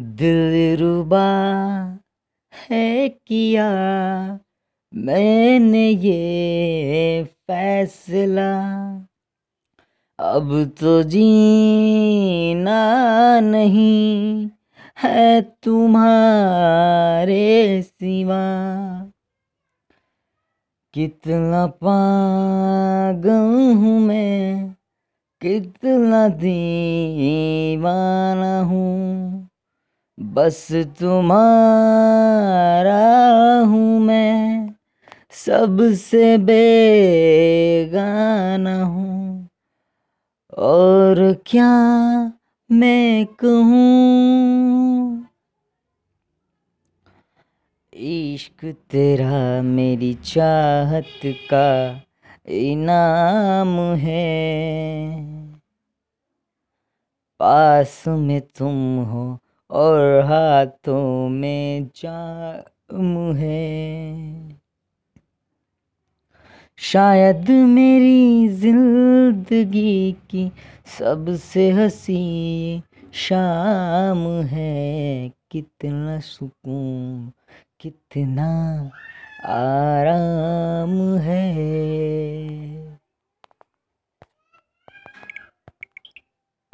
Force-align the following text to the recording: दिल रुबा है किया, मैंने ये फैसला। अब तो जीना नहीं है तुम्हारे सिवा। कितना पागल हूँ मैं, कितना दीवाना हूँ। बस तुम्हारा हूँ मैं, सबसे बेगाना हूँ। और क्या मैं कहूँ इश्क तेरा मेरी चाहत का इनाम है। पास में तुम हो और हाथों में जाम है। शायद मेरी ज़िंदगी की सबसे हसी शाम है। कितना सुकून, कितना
दिल 0.00 0.76
रुबा 0.80 1.24
है 2.52 3.08
किया, 3.08 3.68
मैंने 4.94 5.88
ये 5.88 7.24
फैसला। 7.24 8.52
अब 10.18 10.74
तो 10.80 11.02
जीना 11.02 12.70
नहीं 13.40 14.50
है 14.98 15.42
तुम्हारे 15.42 17.32
सिवा। 17.82 18.42
कितना 20.94 21.66
पागल 21.66 23.74
हूँ 23.74 24.00
मैं, 24.00 24.74
कितना 25.40 26.28
दीवाना 26.28 28.60
हूँ। 28.60 29.43
बस 30.20 30.72
तुम्हारा 30.72 33.60
हूँ 33.60 34.00
मैं, 34.00 34.74
सबसे 35.32 36.38
बेगाना 36.38 38.82
हूँ। 38.82 39.48
और 40.58 41.42
क्या 41.46 42.32
मैं 42.72 43.26
कहूँ 43.26 45.28
इश्क 47.92 48.76
तेरा 48.90 49.62
मेरी 49.62 50.14
चाहत 50.14 51.20
का 51.24 52.02
इनाम 52.48 53.80
है। 53.80 55.24
पास 57.40 58.04
में 58.08 58.40
तुम 58.40 59.04
हो 59.04 59.38
और 59.70 60.20
हाथों 60.20 61.28
में 61.28 61.90
जाम 61.96 63.34
है। 63.36 64.54
शायद 66.78 67.50
मेरी 67.50 68.48
ज़िंदगी 68.48 70.12
की 70.12 70.52
सबसे 70.98 71.70
हसी 71.70 72.82
शाम 73.12 74.28
है। 74.28 75.28
कितना 75.50 76.20
सुकून, 76.20 77.32
कितना 77.80 78.90